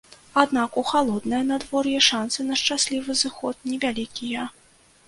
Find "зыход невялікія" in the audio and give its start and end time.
3.23-4.53